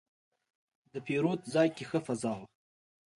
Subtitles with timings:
[0.93, 2.47] د پیرود ځای کې ښه فضا وه.